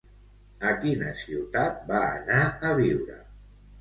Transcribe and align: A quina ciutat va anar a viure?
A 0.69 0.69
quina 0.85 1.11
ciutat 1.21 1.77
va 1.93 1.99
anar 2.17 2.41
a 2.71 2.73
viure? 2.81 3.19